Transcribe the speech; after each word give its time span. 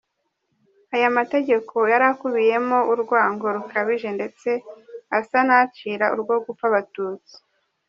Aya 0.95 1.09
mategeko 1.17 1.75
yari 1.91 2.05
akubiyemo 2.11 2.77
urwango 2.91 3.45
rukabije 3.55 4.09
ndetse 4.17 4.49
asa 5.17 5.39
n’acira 5.47 6.05
urwo 6.15 6.35
gupfa 6.45 6.65
Abatutsi. 6.69 7.33